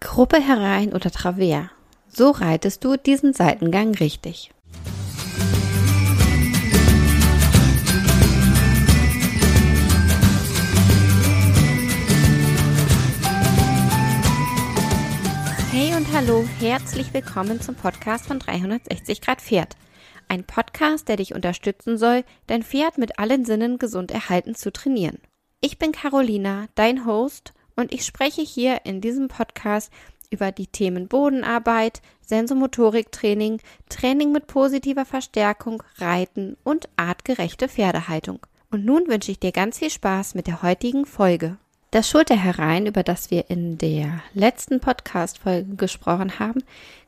[0.00, 1.68] Gruppe herein oder Travers.
[2.08, 4.50] So reitest du diesen Seitengang richtig.
[15.72, 19.74] Hey und hallo, herzlich willkommen zum Podcast von 360 Grad Pferd.
[20.28, 25.18] Ein Podcast, der dich unterstützen soll, dein Pferd mit allen Sinnen gesund erhalten zu trainieren.
[25.60, 29.90] Ich bin Carolina, dein Host, und ich spreche hier in diesem Podcast
[30.30, 38.40] über die Themen Bodenarbeit, Sensomotoriktraining, Training mit positiver Verstärkung, Reiten und artgerechte Pferdehaltung.
[38.70, 41.58] Und nun wünsche ich dir ganz viel Spaß mit der heutigen Folge.
[41.92, 46.64] Das Schulterherein, über das wir in der letzten Podcast-Folge gesprochen haben,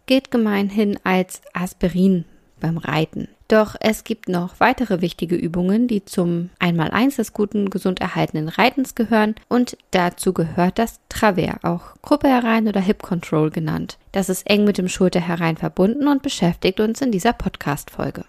[0.06, 2.24] gilt gemeinhin als Aspirin
[2.60, 3.28] beim Reiten.
[3.48, 8.96] Doch es gibt noch weitere wichtige Übungen, die zum Einmaleins des guten, gesund erhaltenen Reitens
[8.96, 13.98] gehören und dazu gehört das Travers, auch Gruppe herein oder Hip Control genannt.
[14.10, 18.24] Das ist eng mit dem Schulter herein verbunden und beschäftigt uns in dieser Podcast-Folge.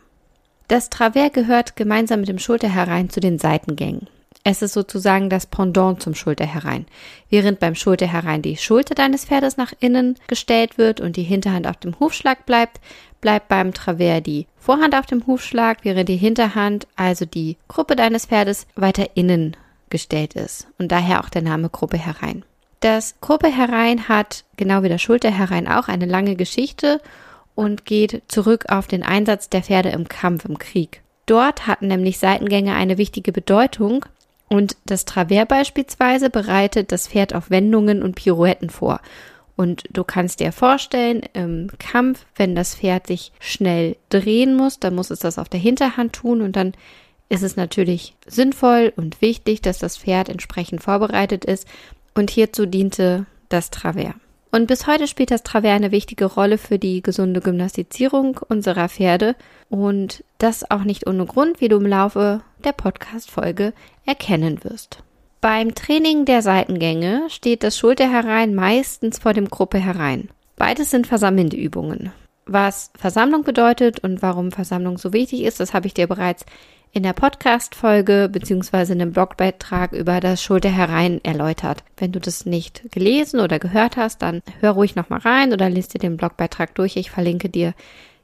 [0.68, 4.08] Das Travers gehört gemeinsam mit dem Schulter herein zu den Seitengängen.
[4.50, 6.86] Es ist sozusagen das Pendant zum Schulterherein.
[7.30, 11.76] Während beim Schulterherein die Schulter deines Pferdes nach innen gestellt wird und die Hinterhand auf
[11.76, 12.80] dem Hufschlag bleibt,
[13.20, 18.28] bleibt beim Travers die Vorhand auf dem Hufschlag, während die Hinterhand, also die Gruppe deines
[18.28, 19.58] Pferdes, weiter innen
[19.90, 22.46] gestellt ist und daher auch der Name Gruppe herein.
[22.80, 27.02] Das Gruppe herein hat, genau wie der Schulter herein auch, eine lange Geschichte
[27.54, 31.02] und geht zurück auf den Einsatz der Pferde im Kampf, im Krieg.
[31.26, 34.06] Dort hatten nämlich Seitengänge eine wichtige Bedeutung,
[34.50, 39.02] und das Travers beispielsweise bereitet das Pferd auf Wendungen und Pirouetten vor.
[39.56, 44.96] Und du kannst dir vorstellen, im Kampf, wenn das Pferd sich schnell drehen muss, dann
[44.96, 46.74] muss es das auf der Hinterhand tun und dann
[47.30, 51.68] ist es natürlich sinnvoll und wichtig, dass das Pferd entsprechend vorbereitet ist.
[52.14, 54.16] Und hierzu diente das Travers.
[54.52, 59.36] Und bis heute spielt das Travers eine wichtige Rolle für die gesunde Gymnastizierung unserer Pferde
[59.70, 63.74] und das auch nicht ohne Grund, wie du im Laufe der Podcast-Folge
[64.06, 65.04] erkennen wirst.
[65.42, 70.30] Beim Training der Seitengänge steht das Schulter herein meistens vor dem Gruppe herein.
[70.56, 72.12] Beides sind versammelnde Übungen.
[72.46, 76.46] Was Versammlung bedeutet und warum Versammlung so wichtig ist, das habe ich dir bereits
[76.92, 81.84] in der Podcast-Folge beziehungsweise in einem Blogbeitrag über das Schulter herein erläutert.
[81.98, 85.94] Wenn du das nicht gelesen oder gehört hast, dann hör ruhig nochmal rein oder liest
[85.94, 86.96] dir den Blogbeitrag durch.
[86.96, 87.74] Ich verlinke dir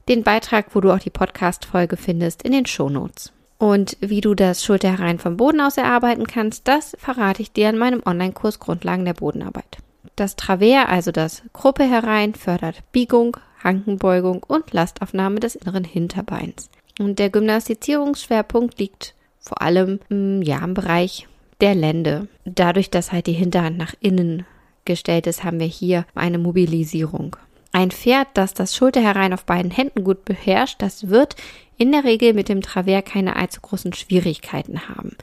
[0.10, 3.32] den Beitrag, wo du auch die Podcast-Folge findest, in den Shownotes.
[3.58, 7.70] Und wie du das Schulter herein vom Boden aus erarbeiten kannst, das verrate ich dir
[7.70, 9.78] in meinem Online-Kurs Grundlagen der Bodenarbeit.
[10.16, 16.70] Das Travers, also das Gruppe herein, fördert Biegung, Hankenbeugung und Lastaufnahme des inneren Hinterbeins.
[17.00, 20.00] Und der Gymnastizierungsschwerpunkt liegt vor allem
[20.42, 21.28] ja, im Bereich
[21.62, 22.28] der Lände.
[22.46, 24.46] Dadurch, dass halt die Hinterhand nach innen
[24.86, 27.36] gestellt ist, haben wir hier eine Mobilisierung.
[27.72, 31.36] Ein Pferd, das das Schulter herein auf beiden Händen gut beherrscht, das wird
[31.78, 35.18] in der Regel mit dem Travers keine allzu großen Schwierigkeiten haben.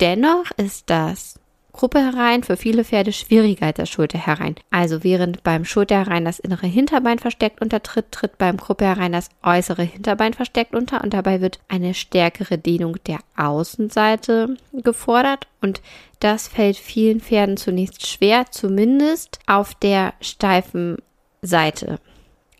[0.00, 1.38] Dennoch ist das
[1.74, 4.54] Gruppe herein für viele Pferde schwieriger als das Schulter herein.
[4.70, 9.28] Also während beim Schulter herein das innere Hinterbein versteckt untertritt, tritt beim Gruppe herein das
[9.42, 15.82] äußere Hinterbein versteckt unter und dabei wird eine stärkere Dehnung der Außenseite gefordert und
[16.20, 20.98] das fällt vielen Pferden zunächst schwer, zumindest auf der steifen
[21.42, 21.98] Seite.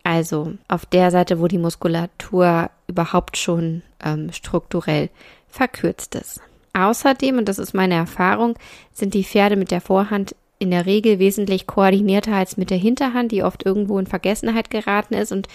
[0.03, 5.09] Also auf der Seite, wo die Muskulatur überhaupt schon ähm, strukturell
[5.47, 6.41] verkürzt ist.
[6.75, 8.55] Außerdem, und das ist meine Erfahrung,
[8.91, 13.31] sind die Pferde mit der Vorhand in der Regel wesentlich koordinierter als mit der Hinterhand,
[13.31, 15.31] die oft irgendwo in Vergessenheit geraten ist.
[15.31, 15.47] Und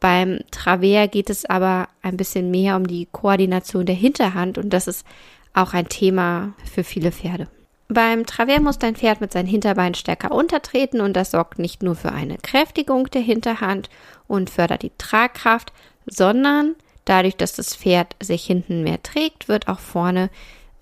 [0.00, 4.88] beim Travers geht es aber ein bisschen mehr um die Koordination der Hinterhand und das
[4.88, 5.06] ist
[5.52, 7.48] auch ein Thema für viele Pferde.
[7.88, 11.94] Beim Travers muss dein Pferd mit seinen Hinterbeinen stärker untertreten und das sorgt nicht nur
[11.94, 13.88] für eine Kräftigung der Hinterhand
[14.26, 15.72] und fördert die Tragkraft,
[16.06, 16.74] sondern
[17.06, 20.28] Dadurch, dass das Pferd sich hinten mehr trägt, wird auch vorne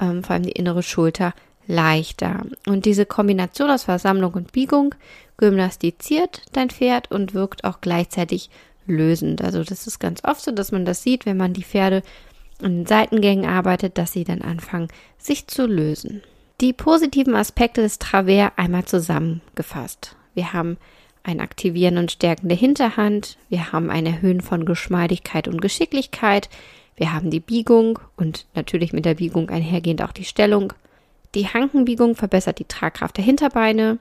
[0.01, 1.35] ähm, vor allem die innere Schulter
[1.67, 2.45] leichter.
[2.67, 4.95] Und diese Kombination aus Versammlung und Biegung
[5.37, 8.51] gymnastiziert dein Pferd und wirkt auch gleichzeitig
[8.87, 9.43] lösend.
[9.43, 12.03] Also das ist ganz oft so, dass man das sieht, wenn man die Pferde
[12.61, 14.89] in den Seitengängen arbeitet, dass sie dann anfangen,
[15.19, 16.23] sich zu lösen.
[16.61, 20.17] Die positiven Aspekte des Travers einmal zusammengefasst.
[20.35, 20.79] Wir haben
[21.25, 26.49] ein Aktivieren und Stärken der Hinterhand, wir haben ein Erhöhen von Geschmeidigkeit und Geschicklichkeit,
[26.97, 30.73] wir haben die Biegung und natürlich mit der Biegung einhergehend auch die Stellung.
[31.35, 33.99] Die Hankenbiegung verbessert die Tragkraft der Hinterbeine.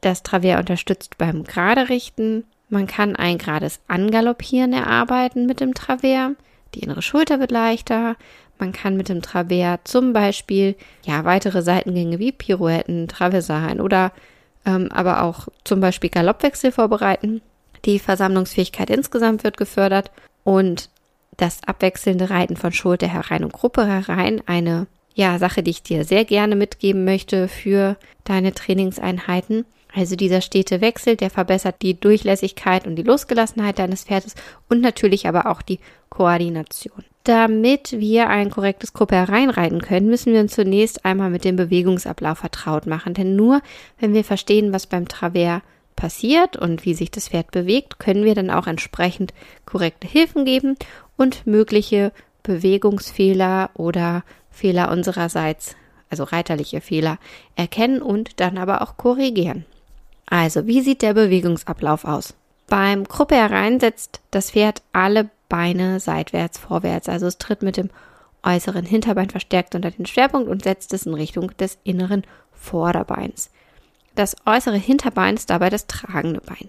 [0.00, 2.44] Das Travers unterstützt beim Graderichten.
[2.68, 6.32] Man kann ein gerades Angaloppieren erarbeiten mit dem Travers.
[6.74, 8.16] Die innere Schulter wird leichter.
[8.58, 14.12] Man kann mit dem Travers zum Beispiel ja weitere Seitengänge wie Pirouetten, Traversalen oder
[14.66, 17.40] ähm, aber auch zum Beispiel Galoppwechsel vorbereiten.
[17.84, 20.10] Die Versammlungsfähigkeit insgesamt wird gefördert
[20.44, 20.90] und
[21.36, 26.04] das abwechselnde Reiten von Schulter herein und Gruppe herein eine ja, Sache, die ich dir
[26.04, 29.64] sehr gerne mitgeben möchte für deine Trainingseinheiten.
[29.94, 34.34] Also dieser stete Wechsel, der verbessert die Durchlässigkeit und die Losgelassenheit deines Pferdes
[34.68, 35.80] und natürlich aber auch die
[36.10, 37.04] Koordination.
[37.26, 42.38] Damit wir ein korrektes Gruppe hereinreiten können, müssen wir uns zunächst einmal mit dem Bewegungsablauf
[42.38, 43.14] vertraut machen.
[43.14, 43.62] Denn nur
[43.98, 45.62] wenn wir verstehen, was beim Travers
[45.96, 49.34] passiert und wie sich das Pferd bewegt, können wir dann auch entsprechend
[49.64, 50.76] korrekte Hilfen geben
[51.16, 52.12] und mögliche
[52.44, 55.74] Bewegungsfehler oder Fehler unsererseits,
[56.08, 57.18] also reiterliche Fehler,
[57.56, 59.64] erkennen und dann aber auch korrigieren.
[60.26, 62.34] Also, wie sieht der Bewegungsablauf aus?
[62.68, 67.08] Beim Gruppe herein setzt das Pferd alle Beine seitwärts, vorwärts.
[67.08, 67.90] Also es tritt mit dem
[68.42, 72.22] äußeren Hinterbein verstärkt unter den Schwerpunkt und setzt es in Richtung des inneren
[72.52, 73.50] Vorderbeins.
[74.14, 76.68] Das äußere Hinterbein ist dabei das tragende Bein.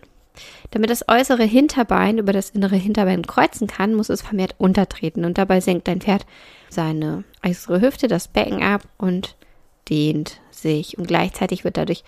[0.72, 5.38] Damit das äußere Hinterbein über das innere Hinterbein kreuzen kann, muss es vermehrt untertreten und
[5.38, 6.26] dabei senkt dein Pferd
[6.70, 9.36] seine äußere Hüfte, das Becken ab und
[9.90, 12.04] dehnt sich und gleichzeitig wird dadurch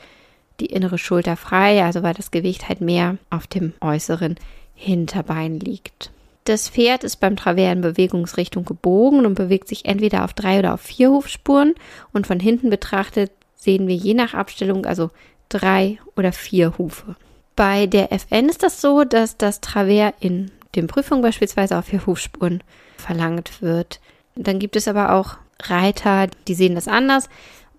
[0.60, 4.36] die innere Schulter frei, also weil das Gewicht halt mehr auf dem äußeren
[4.76, 6.12] Hinterbein liegt.
[6.44, 10.74] Das Pferd ist beim Travers in Bewegungsrichtung gebogen und bewegt sich entweder auf drei oder
[10.74, 11.76] auf vier Hufspuren
[12.12, 15.12] und von hinten betrachtet sehen wir je nach Abstellung also
[15.50, 17.16] drei oder vier Hufe.
[17.56, 22.06] Bei der FN ist das so, dass das Travers in den Prüfungen beispielsweise auf vier
[22.06, 22.64] Hufspuren
[22.98, 24.00] verlangt wird.
[24.36, 27.28] Dann gibt es aber auch Reiter, die sehen das anders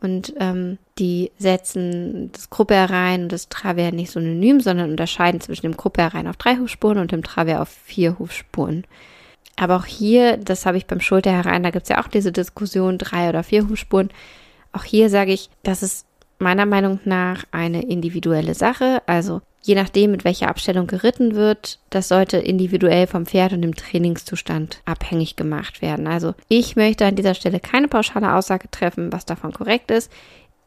[0.00, 5.62] und ähm, die setzen das Gruppe herein und das Travers nicht synonym, sondern unterscheiden zwischen
[5.62, 8.85] dem Gruppe herein auf drei Hufspuren und dem Travers auf vier Hufspuren.
[9.56, 12.32] Aber auch hier, das habe ich beim Schulter herein, da gibt es ja auch diese
[12.32, 14.11] Diskussion, drei oder vier Hufspuren.
[14.73, 16.06] Auch hier sage ich, das ist
[16.38, 19.03] meiner Meinung nach eine individuelle Sache.
[19.06, 23.74] Also je nachdem, mit welcher Abstellung geritten wird, das sollte individuell vom Pferd und dem
[23.74, 26.06] Trainingszustand abhängig gemacht werden.
[26.06, 30.10] Also ich möchte an dieser Stelle keine pauschale Aussage treffen, was davon korrekt ist.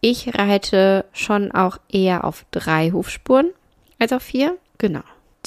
[0.01, 3.51] Ich reite schon auch eher auf drei Hufspuren
[3.99, 4.57] als auf vier.
[4.77, 5.03] Genau.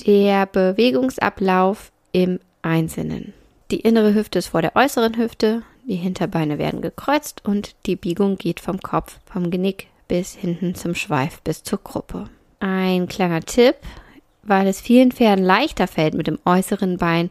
[0.06, 3.32] Der Bewegungsablauf im Einzelnen.
[3.70, 8.36] Die innere Hüfte ist vor der äußeren Hüfte, die Hinterbeine werden gekreuzt und die Biegung
[8.36, 12.28] geht vom Kopf, vom Genick bis hinten zum Schweif bis zur Gruppe.
[12.66, 13.76] Ein kleiner Tipp,
[14.42, 17.30] weil es vielen Pferden leichter fällt, mit dem äußeren Bein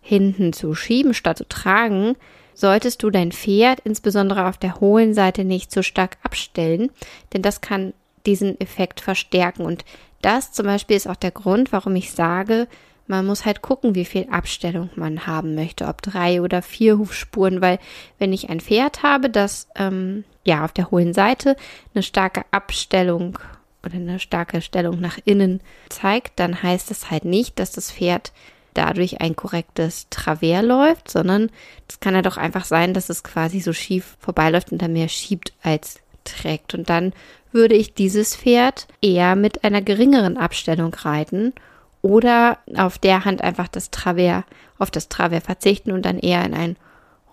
[0.00, 2.14] hinten zu schieben statt zu tragen,
[2.54, 6.90] solltest du dein Pferd insbesondere auf der hohlen Seite nicht zu stark abstellen,
[7.32, 7.92] denn das kann
[8.24, 9.64] diesen Effekt verstärken.
[9.64, 9.84] Und
[10.22, 12.68] das zum Beispiel ist auch der Grund, warum ich sage,
[13.08, 17.60] man muss halt gucken, wie viel Abstellung man haben möchte, ob drei oder vier Hufspuren,
[17.60, 17.80] weil
[18.18, 21.56] wenn ich ein Pferd habe, das ähm, ja auf der hohlen Seite
[21.94, 23.38] eine starke Abstellung
[23.84, 28.32] oder eine starke Stellung nach innen zeigt, dann heißt es halt nicht, dass das Pferd
[28.74, 31.50] dadurch ein korrektes Travers läuft, sondern
[31.88, 35.08] es kann ja doch einfach sein, dass es quasi so schief vorbeiläuft und dann mehr
[35.08, 36.74] schiebt als trägt.
[36.74, 37.12] Und dann
[37.50, 41.54] würde ich dieses Pferd eher mit einer geringeren Abstellung reiten
[42.02, 44.44] oder auf der Hand einfach das Travers,
[44.78, 46.76] auf das Travers verzichten und dann eher in ein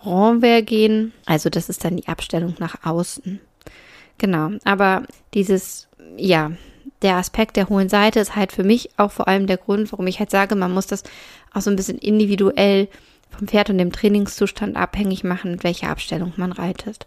[0.03, 1.13] Renvers gehen.
[1.25, 3.39] Also das ist dann die Abstellung nach außen.
[4.17, 5.03] Genau, aber
[5.33, 6.51] dieses, ja,
[7.01, 10.07] der Aspekt der hohen Seite ist halt für mich auch vor allem der Grund, warum
[10.07, 11.03] ich halt sage, man muss das
[11.53, 12.87] auch so ein bisschen individuell
[13.29, 17.05] vom Pferd und dem Trainingszustand abhängig machen, mit welcher Abstellung man reitet.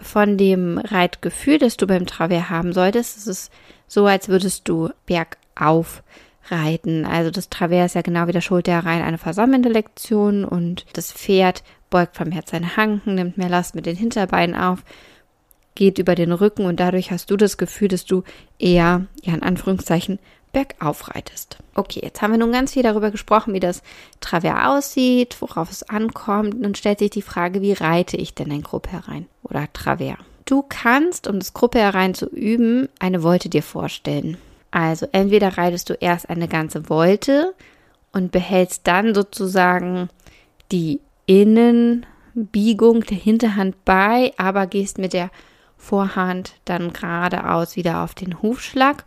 [0.00, 3.50] Von dem Reitgefühl, das du beim Travers haben solltest, ist es
[3.86, 6.02] so, als würdest du bergauf
[6.50, 7.04] reiten.
[7.04, 11.12] Also das Travers ist ja genau wie der Schulter herein eine versammelnde Lektion und das
[11.12, 14.80] Pferd beugt vom Herz seine Hanken, nimmt mehr Last mit den Hinterbeinen auf,
[15.78, 18.24] geht über den Rücken und dadurch hast du das Gefühl, dass du
[18.58, 20.18] eher, ja in Anführungszeichen,
[20.52, 21.58] bergauf reitest.
[21.74, 23.82] Okay, jetzt haben wir nun ganz viel darüber gesprochen, wie das
[24.20, 26.60] Travers aussieht, worauf es ankommt.
[26.60, 30.18] Nun stellt sich die Frage, wie reite ich denn ein Gruppe herein oder Travers?
[30.46, 34.36] Du kannst, um das Gruppe herein zu üben, eine Wolte dir vorstellen.
[34.72, 37.54] Also entweder reitest du erst eine ganze Wolte
[38.12, 40.08] und behältst dann sozusagen
[40.72, 45.30] die Innenbiegung der Hinterhand bei, aber gehst mit der
[45.78, 49.04] Vorhand dann geradeaus wieder auf den Hufschlag.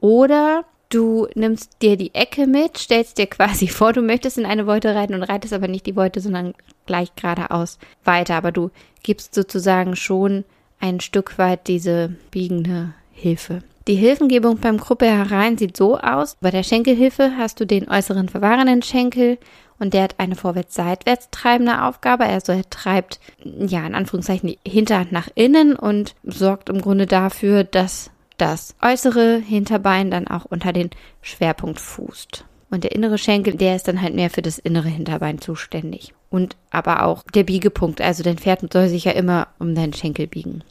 [0.00, 4.66] Oder du nimmst dir die Ecke mit, stellst dir quasi vor, du möchtest in eine
[4.66, 6.54] Wolte reiten und reitest aber nicht die Wolte, sondern
[6.86, 8.36] gleich geradeaus weiter.
[8.36, 8.70] Aber du
[9.02, 10.44] gibst sozusagen schon
[10.80, 13.62] ein Stück weit diese biegende Hilfe.
[13.88, 16.36] Die Hilfengebung beim Gruppe herein sieht so aus.
[16.40, 19.38] Bei der Schenkelhilfe hast du den äußeren verwahrenden Schenkel
[19.80, 22.24] und der hat eine vorwärts-seitwärts treibende Aufgabe.
[22.24, 27.64] Also er treibt, ja, in Anführungszeichen die Hinterhand nach innen und sorgt im Grunde dafür,
[27.64, 32.44] dass das äußere Hinterbein dann auch unter den Schwerpunkt fußt.
[32.70, 36.14] Und der innere Schenkel, der ist dann halt mehr für das innere Hinterbein zuständig.
[36.30, 40.28] Und aber auch der Biegepunkt, also dein Pferd soll sich ja immer um deinen Schenkel
[40.28, 40.62] biegen.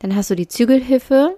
[0.00, 1.36] Dann hast du die Zügelhilfe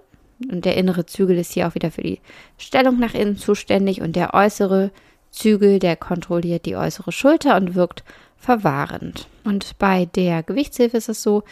[0.51, 2.19] und der innere Zügel ist hier auch wieder für die
[2.57, 4.91] Stellung nach innen zuständig und der äußere
[5.31, 8.03] Zügel, der kontrolliert die äußere Schulter und wirkt
[8.37, 9.27] verwahrend.
[9.43, 11.43] Und bei der Gewichtshilfe ist es so,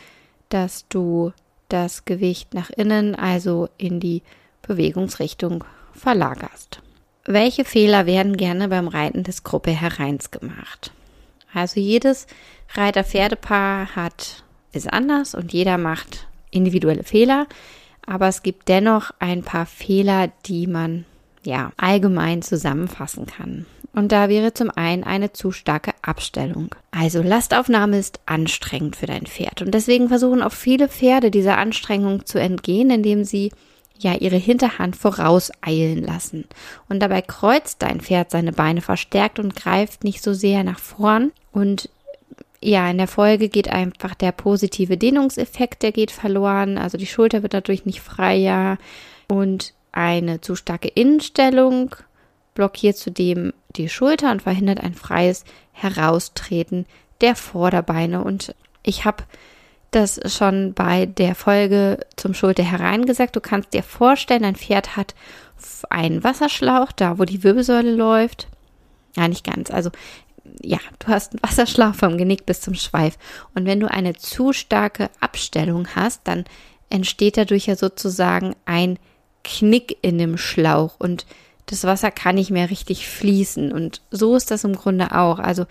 [0.50, 1.32] dass du
[1.70, 4.24] das Gewicht nach innen, also in die
[4.62, 6.82] Bewegungsrichtung verlagerst.
[7.26, 10.92] Welche Fehler werden gerne beim Reiten des Gruppe hereins gemacht?
[11.54, 12.28] Also jedes
[12.74, 17.48] Reiter-Pferdepaar hat, ist anders und jeder macht individuelle Fehler.
[18.06, 21.06] Aber es gibt dennoch ein paar Fehler, die man
[21.44, 23.66] ja allgemein zusammenfassen kann.
[23.94, 26.74] Und da wäre zum einen eine zu starke Abstellung.
[26.92, 29.62] Also Lastaufnahme ist anstrengend für dein Pferd.
[29.62, 33.52] Und deswegen versuchen auch viele Pferde dieser Anstrengung zu entgehen, indem sie
[34.00, 36.46] ja ihre Hinterhand vorauseilen lassen.
[36.90, 41.32] Und dabei kreuzt dein Pferd seine Beine verstärkt und greift nicht so sehr nach vorn.
[41.52, 41.90] Und
[42.64, 46.78] ja, in der Folge geht einfach der positive Dehnungseffekt, der geht verloren.
[46.78, 48.78] Also die Schulter wird dadurch nicht freier.
[49.28, 51.96] Und eine zu starke Innenstellung
[52.54, 56.86] blockiert zudem die Schulter und verhindert ein freies Heraustreten
[57.22, 58.24] der Vorderbeine.
[58.24, 58.54] Und
[58.84, 59.24] ich habe
[59.90, 63.36] das schon bei der Folge zum Schulter hereingesagt.
[63.36, 65.16] Du kannst dir vorstellen, ein Pferd hat
[65.90, 68.48] einen Wasserschlauch, da wo die Wirbelsäule läuft.
[69.16, 69.72] Ja, nicht ganz.
[69.72, 69.92] Also,
[70.62, 73.18] ja, du hast einen Wasserschlauch vom Genick bis zum Schweif.
[73.56, 76.46] Und wenn du eine zu starke Abstellung hast, dann
[76.90, 78.98] entsteht dadurch ja sozusagen ein
[79.44, 81.26] Knick in dem Schlauch und
[81.68, 83.72] das Wasser kann nicht mehr richtig fließen.
[83.72, 85.40] Und so ist das im Grunde auch.
[85.40, 85.66] Also,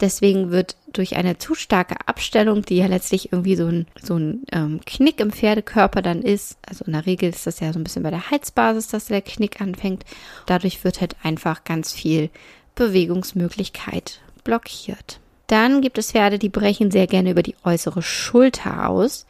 [0.00, 4.42] Deswegen wird durch eine zu starke Abstellung, die ja letztlich irgendwie so ein, so ein
[4.52, 7.84] ähm, Knick im Pferdekörper dann ist, also in der Regel ist das ja so ein
[7.84, 10.04] bisschen bei der Halsbasis, dass der Knick anfängt,
[10.44, 12.28] dadurch wird halt einfach ganz viel
[12.76, 15.18] Bewegungsmöglichkeit blockiert.
[15.48, 19.26] Dann gibt es Pferde, die brechen sehr gerne über die äußere Schulter aus.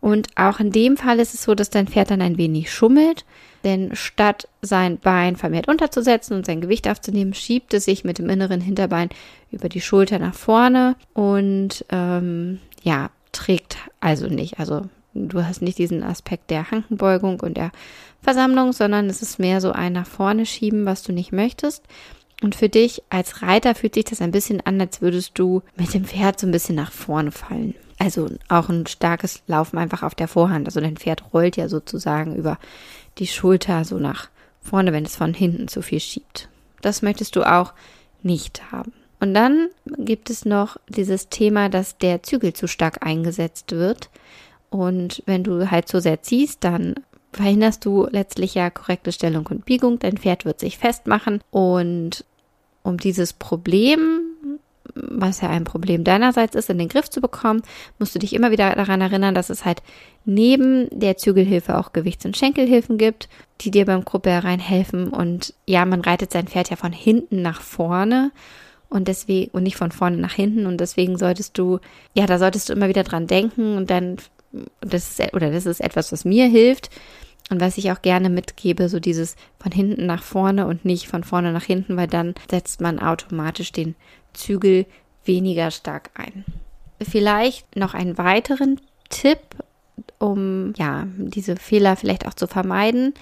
[0.00, 3.24] Und auch in dem Fall ist es so, dass dein Pferd dann ein wenig schummelt
[3.66, 8.30] denn statt sein Bein vermehrt unterzusetzen und sein Gewicht aufzunehmen, schiebt es sich mit dem
[8.30, 9.08] inneren Hinterbein
[9.50, 14.60] über die Schulter nach vorne und ähm, ja, trägt also nicht.
[14.60, 14.82] Also
[15.14, 17.72] du hast nicht diesen Aspekt der Hankenbeugung und der
[18.22, 21.82] Versammlung, sondern es ist mehr so ein nach vorne schieben, was du nicht möchtest.
[22.42, 25.94] Und für dich als Reiter fühlt sich das ein bisschen an, als würdest du mit
[25.94, 27.74] dem Pferd so ein bisschen nach vorne fallen.
[27.98, 30.66] Also auch ein starkes Laufen einfach auf der Vorhand.
[30.66, 32.58] Also dein Pferd rollt ja sozusagen über
[33.18, 34.28] die Schulter so nach
[34.60, 36.50] vorne, wenn es von hinten zu viel schiebt.
[36.82, 37.72] Das möchtest du auch
[38.22, 38.92] nicht haben.
[39.18, 44.10] Und dann gibt es noch dieses Thema, dass der Zügel zu stark eingesetzt wird.
[44.68, 46.96] Und wenn du halt so sehr ziehst, dann
[47.32, 49.98] verhinderst du letztlich ja korrekte Stellung und Biegung.
[49.98, 51.40] Dein Pferd wird sich festmachen.
[51.50, 52.24] Und
[52.82, 54.26] um dieses Problem
[54.94, 57.62] was ja ein Problem deinerseits ist, in den Griff zu bekommen,
[57.98, 59.82] musst du dich immer wieder daran erinnern, dass es halt
[60.24, 63.28] neben der Zügelhilfe auch Gewichts- und Schenkelhilfen gibt,
[63.60, 65.08] die dir beim Gruppe herein helfen.
[65.08, 68.32] Und ja, man reitet sein Pferd ja von hinten nach vorne
[68.88, 71.80] und deswegen und nicht von vorne nach hinten und deswegen solltest du
[72.14, 74.18] ja da solltest du immer wieder dran denken und dann
[74.80, 76.90] das ist oder das ist etwas was mir hilft
[77.50, 81.24] und was ich auch gerne mitgebe so dieses von hinten nach vorne und nicht von
[81.24, 83.94] vorne nach hinten weil dann setzt man automatisch den
[84.32, 84.86] Zügel
[85.24, 86.44] weniger stark ein.
[87.00, 89.38] Vielleicht noch einen weiteren Tipp,
[90.18, 93.14] um ja, diese Fehler vielleicht auch zu vermeiden.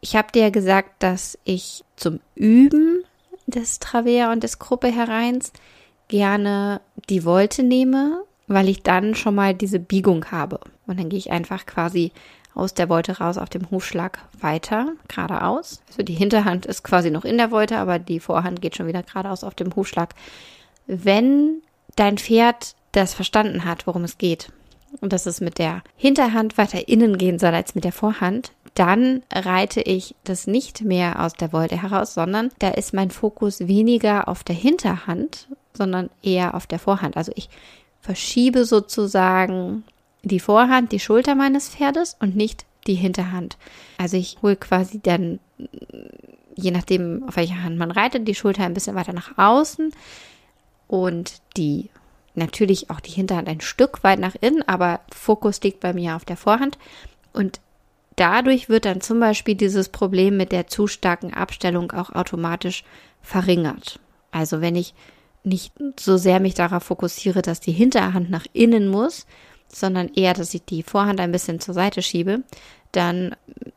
[0.00, 3.04] Ich habe dir gesagt, dass ich zum Üben
[3.46, 5.52] des Travers und des Gruppe hereins
[6.08, 10.60] gerne die Wolte nehme, weil ich dann schon mal diese Biegung habe.
[10.86, 12.12] Und dann gehe ich einfach quasi
[12.54, 15.82] aus der Wolte raus auf dem Hufschlag weiter, geradeaus.
[15.88, 19.02] Also die Hinterhand ist quasi noch in der Wolte, aber die Vorhand geht schon wieder
[19.02, 20.14] geradeaus auf dem Hufschlag
[20.86, 21.62] wenn
[21.96, 24.52] dein Pferd das verstanden hat, worum es geht
[25.00, 29.22] und dass es mit der Hinterhand weiter innen gehen soll als mit der Vorhand, dann
[29.32, 34.28] reite ich das nicht mehr aus der Wolte heraus, sondern da ist mein Fokus weniger
[34.28, 37.16] auf der Hinterhand, sondern eher auf der Vorhand.
[37.16, 37.48] Also ich
[38.02, 39.84] verschiebe sozusagen
[40.22, 43.56] die Vorhand, die Schulter meines Pferdes und nicht die Hinterhand.
[43.96, 45.40] Also ich hole quasi dann,
[46.54, 49.92] je nachdem, auf welcher Hand man reitet, die Schulter ein bisschen weiter nach außen,
[50.92, 51.88] und die
[52.34, 56.26] natürlich auch die Hinterhand ein Stück weit nach innen, aber Fokus liegt bei mir auf
[56.26, 56.76] der Vorhand
[57.32, 57.60] und
[58.16, 62.84] dadurch wird dann zum Beispiel dieses Problem mit der zu starken Abstellung auch automatisch
[63.22, 64.00] verringert.
[64.32, 64.92] Also wenn ich
[65.44, 69.26] nicht so sehr mich darauf fokussiere, dass die Hinterhand nach innen muss,
[69.68, 72.42] sondern eher, dass ich die Vorhand ein bisschen zur Seite schiebe,
[72.92, 73.34] dann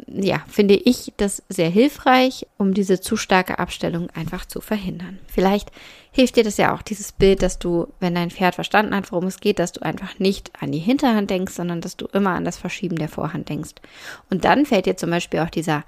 [0.08, 5.20] ja, finde ich das sehr hilfreich, um diese zu starke Abstellung einfach zu verhindern.
[5.28, 5.72] Vielleicht
[6.12, 9.26] hilft dir das ja auch, dieses Bild, dass du, wenn dein Pferd verstanden hat, worum
[9.26, 12.46] es geht, dass du einfach nicht an die Hinterhand denkst, sondern dass du immer an
[12.46, 13.76] das Verschieben der Vorhand denkst.
[14.30, 15.84] Und dann fällt dir zum Beispiel auch dieser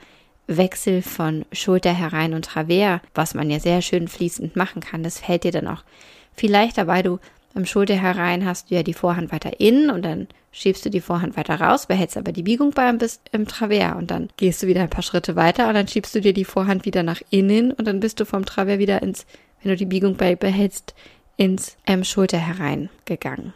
[0.47, 5.19] Wechsel von Schulter herein und Travers, was man ja sehr schön fließend machen kann, das
[5.19, 5.83] fällt dir dann auch
[6.33, 7.19] viel leichter, weil du
[7.53, 11.01] beim Schulter herein hast du ja die Vorhand weiter innen und dann schiebst du die
[11.01, 14.67] Vorhand weiter raus, behältst aber die Biegung beim bist im Travers und dann gehst du
[14.67, 17.71] wieder ein paar Schritte weiter und dann schiebst du dir die Vorhand wieder nach innen
[17.71, 19.25] und dann bist du vom Travers wieder ins,
[19.61, 20.93] wenn du die Biegung bei behältst,
[21.35, 23.53] ins ähm, Schulter herein gegangen.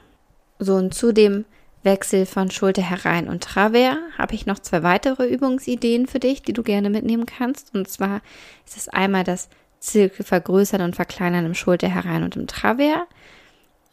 [0.60, 1.46] So und zu dem
[1.84, 6.54] Wechsel von Schulter herein und Travers habe ich noch zwei weitere Übungsideen für dich, die
[6.54, 7.74] du gerne mitnehmen kannst.
[7.74, 8.22] Und zwar
[8.66, 13.08] ist es einmal das Zirkel vergrößern und verkleinern im Schulter herein und im Travers.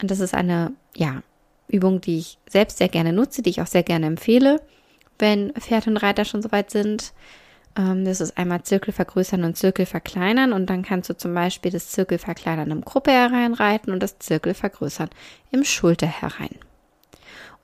[0.01, 1.23] Und das ist eine, ja,
[1.67, 4.61] Übung, die ich selbst sehr gerne nutze, die ich auch sehr gerne empfehle,
[5.19, 7.13] wenn Pferd und Reiter schon soweit sind.
[7.77, 11.71] Ähm, das ist einmal Zirkel vergrößern und Zirkel verkleinern und dann kannst du zum Beispiel
[11.71, 15.11] das Zirkel verkleinern im Gruppe hereinreiten und das Zirkel vergrößern
[15.51, 16.59] im Schulter herein.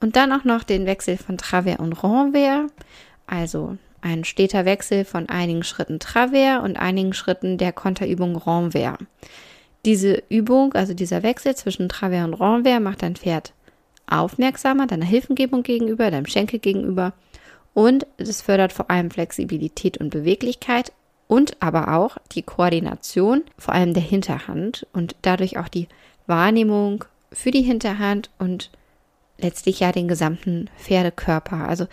[0.00, 2.70] Und dann auch noch den Wechsel von Travers und Renvers,
[3.26, 8.98] also ein steter Wechsel von einigen Schritten Travers und einigen Schritten der Konterübung Renvers.
[9.84, 13.52] Diese Übung, also dieser Wechsel zwischen Travers und Renvers, macht dein Pferd
[14.06, 17.14] aufmerksamer deiner Hilfengebung gegenüber, deinem Schenkel gegenüber
[17.72, 20.92] und es fördert vor allem Flexibilität und Beweglichkeit
[21.26, 25.88] und aber auch die Koordination, vor allem der Hinterhand und dadurch auch die
[26.26, 28.70] Wahrnehmung für die Hinterhand und
[29.38, 31.68] letztlich ja den gesamten Pferdekörper.
[31.68, 31.86] Also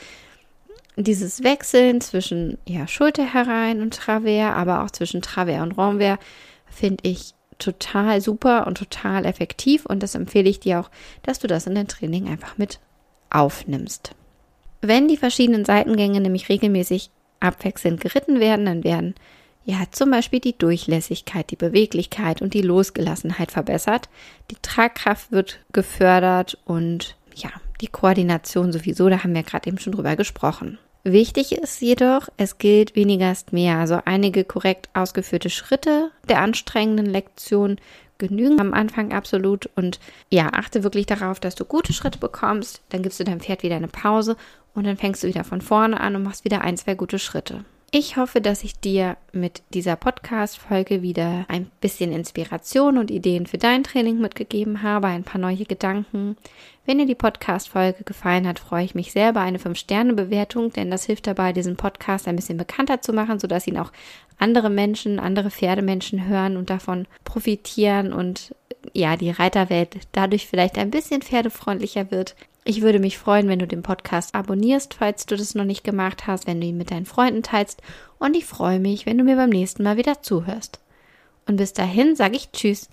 [0.95, 6.19] dieses Wechseln zwischen ja, Schulter herein und Travers, aber auch zwischen Travers und Renvers
[6.67, 10.89] finde ich total super und total effektiv und das empfehle ich dir auch,
[11.23, 12.79] dass du das in dein Training einfach mit
[13.29, 14.15] aufnimmst.
[14.81, 19.15] Wenn die verschiedenen Seitengänge nämlich regelmäßig abwechselnd geritten werden, dann werden
[19.63, 24.09] ja zum Beispiel die Durchlässigkeit, die Beweglichkeit und die Losgelassenheit verbessert,
[24.49, 27.49] die Tragkraft wird gefördert und ja,
[27.81, 30.77] die Koordination sowieso, da haben wir gerade eben schon drüber gesprochen.
[31.03, 33.77] Wichtig ist jedoch, es gilt weniger ist mehr.
[33.77, 37.77] Also einige korrekt ausgeführte Schritte der anstrengenden Lektion
[38.19, 39.67] genügen am Anfang absolut.
[39.75, 42.81] Und ja, achte wirklich darauf, dass du gute Schritte bekommst.
[42.89, 44.37] Dann gibst du deinem Pferd wieder eine Pause
[44.75, 47.65] und dann fängst du wieder von vorne an und machst wieder ein, zwei gute Schritte.
[47.93, 53.57] Ich hoffe, dass ich dir mit dieser Podcast-Folge wieder ein bisschen Inspiration und Ideen für
[53.57, 56.37] dein Training mitgegeben habe, ein paar neue Gedanken.
[56.85, 61.03] Wenn dir die Podcast-Folge gefallen hat, freue ich mich sehr über eine 5-Sterne-Bewertung, denn das
[61.03, 63.91] hilft dabei, diesen Podcast ein bisschen bekannter zu machen, sodass ihn auch
[64.37, 68.55] andere Menschen, andere Pferdemenschen hören und davon profitieren und
[68.93, 72.37] ja, die Reiterwelt dadurch vielleicht ein bisschen pferdefreundlicher wird.
[72.63, 76.27] Ich würde mich freuen, wenn du den Podcast abonnierst, falls du das noch nicht gemacht
[76.27, 77.81] hast, wenn du ihn mit deinen Freunden teilst.
[78.19, 80.79] Und ich freue mich, wenn du mir beim nächsten Mal wieder zuhörst.
[81.47, 82.89] Und bis dahin sage ich Tschüss.